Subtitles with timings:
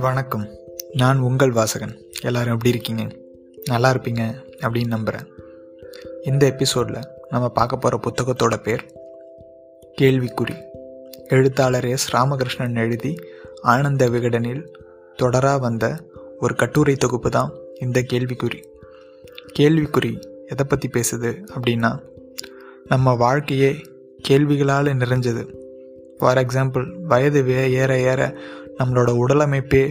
[0.00, 0.48] வணக்கம்.
[0.92, 1.98] நான் உங்கள் வாசகன்.
[2.22, 3.06] எல்லாரும் எப்படி இருக்கீங்க?
[3.64, 4.20] நல்லா இருப்பீங்க
[4.60, 5.28] அப்படின்னு நம்புகிறேன்
[6.24, 8.86] இந்த எபிசோடில் நம்ம பார்க்க போகிற புத்தகத்தோட பேர்
[10.00, 10.64] கேள்விக்குறி.
[11.28, 13.16] எழுத்தாளர் எஸ் ராமகிருஷ்ணன் எழுதி
[13.62, 14.66] ஆனந்த விகடனில்
[15.22, 15.96] தொடராக வந்த
[16.40, 18.64] ஒரு கட்டுரை தொகுப்பு தான் இந்த கேள்விக்குறி.
[19.58, 21.98] கேள்விக்குறி எதை பற்றி பேசுது அப்படின்னா
[22.84, 23.76] நம்ம வாழ்க்கையே
[24.28, 25.42] கேள்விகளால் நிறைஞ்சது.
[26.18, 28.20] ஃபார் எக்ஸாம்பிள் வயது வே ஏற ஏற
[28.78, 29.82] நம்மளோட உடலமைப்பே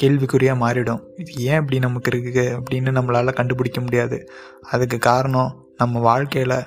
[0.00, 1.02] கேள்விக்குறியாக மாறிடும்.
[1.16, 4.28] இது ஏன் இப்படி நமக்கு இருக்குது அப்படின்னு நம்மளால் கண்டுபிடிக்க முடியாது.
[4.70, 6.58] அதுக்கு காரணம் நம்ம வாழ்க்கையில்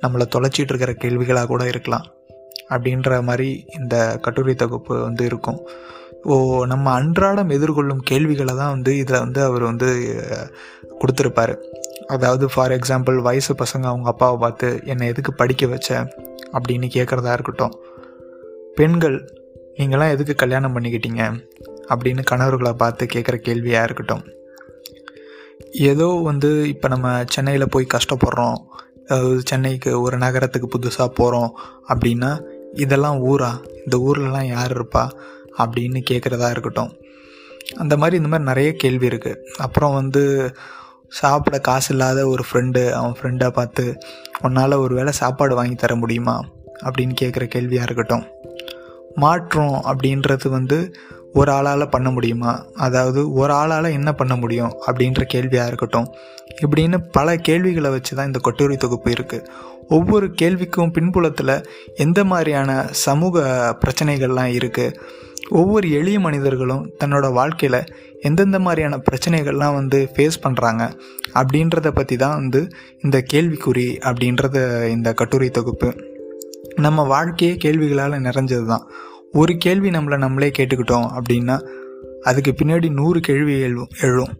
[0.00, 2.06] நம்மளை தொலைச்சிட்டு இருக்கிற கேள்விகளாக கூட இருக்கலாம்.
[2.68, 5.60] அப்படின்ற மாதிரி இந்த கட்டுரை தொகுப்பு வந்து இருக்கும்.
[6.22, 9.88] ஓ நம்ம அன்றாடம் எதிர்கொள்ளும் கேள்விகளை தான் வந்து இதில் வந்து அவர் வந்து
[11.00, 11.54] கொடுத்துருப்பாரு.
[12.06, 16.06] அதாவது ஃபார் எக்ஸாம்பிள் வயசு பசங்க அவங்க அப்பாவை பார்த்து என்னை எதுக்கு படிக்க வச்ச?
[16.52, 17.74] அப்படின்னு கேட்குறதா இருக்கட்டும்.
[18.74, 19.34] பெண்கள்
[19.76, 21.46] நீங்களாம் எதுக்கு கல்யாணம் பண்ணிக்கிட்டீங்க?
[21.88, 24.24] அப்படின்னு கணவர்களை பார்த்து கேட்குற கேள்வியாக இருக்கட்டும்.
[25.72, 28.58] ஏதோ வந்து இப்போ நம்ம சென்னையில் போய் கஷ்டப்படுறோம்.
[29.06, 32.42] அதாவது சென்னைக்கு ஒரு நகரத்துக்கு புதுசாக போகிறோம் அப்படின்னா
[32.74, 33.50] இதெல்லாம் ஊரா?
[33.78, 35.08] இந்த ஊர்லலாம் யார் இருப்பா?
[35.58, 36.94] அப்படின்னு கேட்குறதா இருக்கட்டும்.
[37.76, 40.52] அந்த மாதிரி இந்த மாதிரி நிறைய கேள்வி இருக்குது அப்புறம் வந்து
[41.10, 43.98] சாப்பிட காசு இல்லாத ஒரு ஃப்ரெண்டு அவன் ஃப்ரெண்டை பார்த்து
[44.42, 46.44] உன்னால் ஒரு வேளை சாப்பாடு வாங்கி தர முடியுமா?
[46.84, 48.24] அப்படின்னு கேட்குற கேள்வியாக இருக்கட்டும்.
[49.14, 50.92] மாற்றம் அப்படின்றது வந்து
[51.32, 52.64] ஒரு ஆளால் பண்ண முடியுமா?
[52.74, 54.72] அதாவது ஒரு ஆளால் என்ன பண்ண முடியும்?
[54.86, 56.14] அப்படின்ற கேள்வியாக இருக்கட்டும்.
[56.60, 59.46] இப்படின்னு பல கேள்விகளை வச்சு தான் இந்த கட்டுரை தொகுப்பு இருக்குது
[59.96, 61.54] ஒவ்வொரு கேள்விக்கும் பின்புலத்தில்
[62.04, 62.70] எந்த மாதிரியான
[63.06, 63.44] சமூக
[63.82, 64.96] பிரச்சனைகள்லாம் இருக்குது
[65.60, 67.78] ஒவ்வொரு எளிய மனிதர்களும் தன்னோட வாழ்க்கையில்
[68.20, 70.82] எந்தெந்த மாதிரியான பிரச்சனைகள்லாம் வந்து ஃபேஸ் பண்ணுறாங்க
[71.40, 72.60] அப்படின்றத பற்றி தான் வந்து
[73.02, 74.56] இந்த கேள்விக்குறி அப்படின்றத
[74.88, 75.88] இந்த கட்டுரை தொகுப்பு.
[76.76, 78.84] நம்ம வாழ்க்கையே கேள்விகளால் நிறைஞ்சது தான்.
[79.32, 81.56] ஒரு கேள்வி நம்மளை நம்மளே கேட்டுக்கிட்டோம் அப்படின்னா
[82.22, 84.32] அதுக்கு பின்னாடி நூறு கேள்வி எழும் எழும்.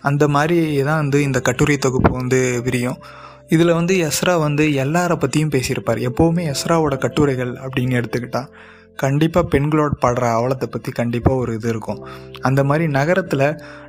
[0.00, 3.00] அந்த மாதிரி தான் வந்து இந்த கட்டுரை தொகுப்பு வந்து விரியும்.
[3.48, 6.00] இதில் வந்து எஸ்ரா வந்து எல்லாரை பற்றியும் பேசியிருப்பார்.
[6.08, 8.50] எப்போவுமே எஸ்ராவோட கட்டுரைகள் அப்படின்னு எடுத்துக்கிட்டால்
[8.94, 12.00] கண்டிப்பாக பெண்களோட பாடுற அவலத்தை பற்றி கண்டிப்பாக ஒரு இது இருக்கும்.
[12.40, 13.46] அந்த மாதிரி நகரத்தில்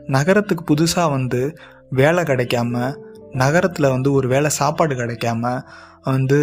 [0.07, 1.41] நகரத்துக்கு புதுசாக வந்து
[1.89, 2.93] வேலை கிடைக்காம
[3.31, 5.61] நகரத்தில் வந்து ஒரு வேலை சாப்பாடு கிடைக்காம
[6.03, 6.37] வந்து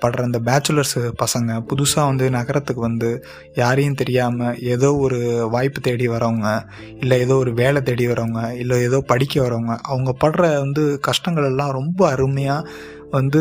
[0.00, 3.24] படுற அந்த பேச்சுலர்ஸ் பசங்க புதுசாக வந்து நகரத்துக்கு வந்து
[3.54, 6.66] யாரையும் தெரியாமல் ஏதோ ஒரு வாய்ப்பு தேடி வரவங்க
[7.00, 11.70] இல்லை ஏதோ ஒரு வேலை தேடி வரவங்க இல்லை ஏதோ படிக்க வரவங்க அவங்க படுற வந்து கஷ்டங்கள் எல்லாம்
[11.70, 12.68] ரொம்ப அருமையாக
[13.10, 13.40] வந்து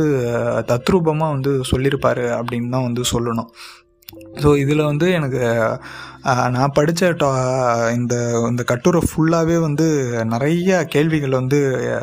[0.67, 3.51] தத்ரூபமாக வந்து சொல்லியிருப்பார் அப்படின்னு தான் வந்து சொல்லணும்.
[4.41, 5.41] ஸோ இதில் வந்து எனக்கு
[6.24, 7.30] நான் படித்த டா
[7.94, 8.16] இந்த
[8.50, 9.85] இந்த கட்டுரை ஃபுல்லாகவே வந்து
[10.24, 11.59] நிறைய கேள்விகள் வந்து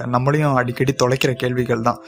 [0.06, 1.99] நம்மளையும் அடிக்கடி தொலைக்கிற கேள்விகள் தான்.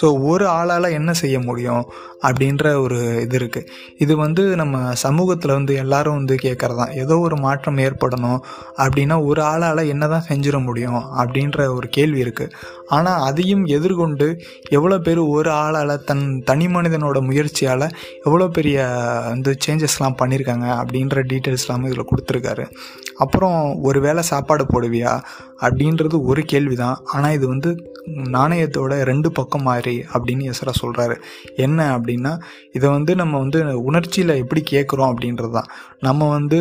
[0.00, 1.84] ஸோ ஒரு ஆளால் என்ன செய்ய முடியும்
[2.22, 7.36] அப்படின்ற ஒரு இது இருக்குது இது வந்து நம்ம சமூகத்தில் வந்து எல்லாரும் வந்து கேட்குறது தான் ஏதோ ஒரு
[7.36, 8.38] மாற்றம் ஏற்படணும்
[8.78, 12.54] அப்படின்னா ஒரு ஆளால் என்ன தான் செஞ்சிட முடியும் அப்படின்ற ஒரு கேள்வி இருக்குது
[12.88, 14.28] ஆனால் அதையும் எதிர்கொண்டு
[14.70, 17.86] எவ்வளோ பேர் ஒரு ஆளால் தன் தனி மனிதனோட முயற்சியால்
[18.24, 18.78] எவ்வளோ பெரிய
[19.24, 21.22] வந்து சேஞ்சஸ்லாம் பண்ணியிருக்காங்க அப்படின்ற
[21.64, 22.66] இஸ்லாமும் இதில் கொடுத்துருக்காரு.
[23.24, 23.58] அப்புறம்
[23.88, 25.14] ஒரு வேளை சாப்பாடு போடுவியா?
[25.64, 27.70] அப்படின்றது ஒரு கேள்வி தான் ஆனால் இது வந்து
[28.34, 31.14] நாணயத்தோட ரெண்டு பக்கம் மாதிரி அப்படின்னு எஸ்ரா சொல்கிறாரு
[31.64, 32.32] என்ன அப்படின்னா
[32.76, 35.70] இதை வந்து நம்ம வந்து உணர்ச்சியில் எப்படி கேட்குறோம் அப்படின்றது தான்
[36.06, 36.58] நம்ம வந்து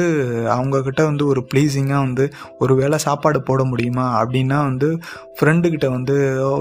[0.55, 2.25] அவங்கக்கிட்ட வந்து ஒரு ப்ளீஸிங்காக வந்து
[2.63, 4.05] ஒரு வேளை சாப்பாடு போட முடியுமா?
[4.21, 4.89] அப்படின்னா வந்து
[5.39, 6.15] ஃப்ரெண்டுக்கிட்ட வந்து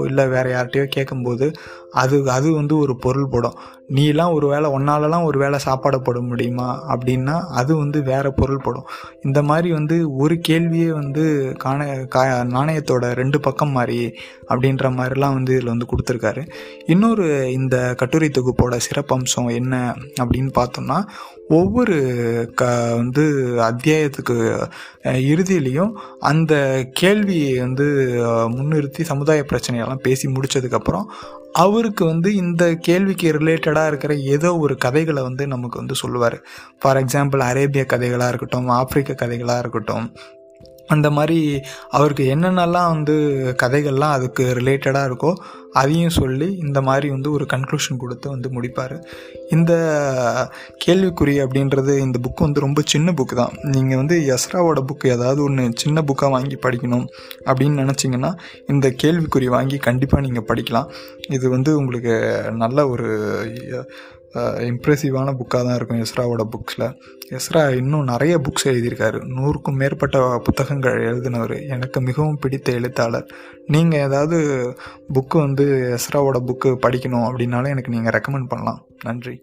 [0.09, 1.47] இல்லை வேறு யார்கிட்டயோ கேட்கும்போது
[2.01, 3.57] அது அது வந்து ஒரு பொருள் போடும்.
[3.97, 6.69] நீலாம் ஒரு வேளை ஒன்னாலலாம் ஒரு வேளை சாப்பாடு போட முடியுமா?
[6.93, 8.87] அப்படின்னா அது வந்து வேற வேறு பொருள்படும்
[9.21, 11.23] இந்த மாதிரி வந்து ஒரு கேள்வியே வந்து
[11.57, 12.21] காண கா
[12.53, 13.99] நாணயத்தோட ரெண்டு பக்கம் மாதிரி
[14.47, 16.41] அப்படின்ற மாதிரிலாம் வந்து இதில் வந்து கொடுத்துருக்காரு.
[16.85, 20.99] இன்னொரு இந்த கட்டுரை தொகுப்போட சிறப்பம்சம் என்ன அப்படின்னு பார்த்தோம்னா
[21.49, 21.97] ஒவ்வொரு
[22.55, 22.63] க
[22.95, 23.23] வந்து
[23.69, 24.35] அத்தியாயத்துக்கு
[25.03, 26.53] இறுதியிலையும் அந்த
[26.91, 27.87] கேள்வியை வந்து
[28.55, 31.07] முன்னிறுத்தி சமுதாய பிரச்சனையெல்லாம் பேசி முடிச்சதுக்கப்புறம்
[31.53, 36.37] அவருக்கு வந்து இந்த கேள்விக்கு ரிலேட்டடாக இருக்கிற ஏதோ ஒரு கதைகளை வந்து நமக்கு வந்து சொல்லுவார்.
[36.79, 40.15] ஃபார் எக்ஸாம்பிள் அரேபிய கதைகளாக இருக்கட்டும் ஆப்பிரிக்க கதைகளாக இருக்கட்டும்
[40.87, 43.15] அந்த மாதிரி அவருக்கு என்னென்னலாம் வந்து
[43.63, 45.31] கதைகள்லாம் அதுக்கு ரிலேட்டடாக இருக்கோ
[45.73, 48.95] அதையும் சொல்லி இந்த மாதிரி வந்து ஒரு கன்க்ளூஷன் கொடுத்து வந்து முடிப்பார்.
[49.49, 49.71] இந்த
[50.85, 53.53] கேள்விக்குறி அப்படின்றது இந்த புக்கு வந்து ரொம்ப சின்ன புக்கு தான்.
[53.75, 57.07] நீங்கள் வந்து எஸ்ராவோட புக்கு ஏதாவது ஒன்று சின்ன புக்காக வாங்கி படிக்கணும்
[57.45, 58.31] அப்படின்னு நினச்சிங்கன்னா
[58.67, 60.89] இந்த கேள்விக்குறி வாங்கி கண்டிப்பாக நீங்கள் படிக்கலாம்.
[61.29, 62.15] இது வந்து உங்களுக்கு
[62.51, 63.09] நல்ல ஒரு
[64.69, 66.93] இம்ப்ரெசிவான புக்காக தான் இருக்கும் எஸ்ராவோட புக்ஸில்
[67.37, 69.19] எஸ்ரா இன்னும் நிறைய புக்ஸ் எழுதியிருக்காரு.
[69.37, 71.67] நூறுக்கும் மேற்பட்ட புத்தகங்கள் எழுதினவர்.
[71.67, 73.27] எனக்கு மிகவும் பிடித்த எழுத்தாளர்.
[73.67, 74.39] நீங்கள் ஏதாவது
[75.13, 75.65] புக்கு வந்து
[75.97, 78.85] எஸ்ராவோட புக்கு படிக்கணும் அப்படின்னாலும் எனக்கு நீங்கள் ரெக்கமெண்ட் பண்ணலாம்.
[79.03, 79.41] நன்றி.